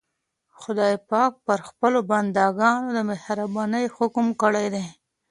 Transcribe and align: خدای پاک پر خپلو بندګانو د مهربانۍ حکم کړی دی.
خدای 0.61 0.95
پاک 1.09 1.33
پر 1.45 1.59
خپلو 1.69 1.99
بندګانو 2.09 2.89
د 2.97 2.99
مهربانۍ 3.09 3.85
حکم 3.95 4.27
کړی 4.41 4.67
دی. 4.73 4.85